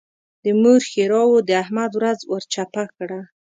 د 0.43 0.45
مور 0.61 0.81
ښېراوو 0.91 1.45
د 1.47 1.49
احمد 1.63 1.91
ورځ 1.95 2.19
ور 2.29 2.43
چپه 2.53 2.83
کړه. 2.95 3.19